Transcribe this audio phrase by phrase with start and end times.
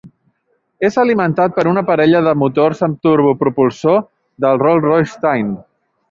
[0.87, 4.01] És alimentat per una parella de motors amb turbopropulsor
[4.47, 5.55] de Rolls-Royce Tyne.